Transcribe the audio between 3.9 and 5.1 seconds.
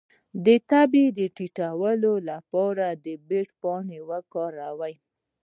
وکاروئ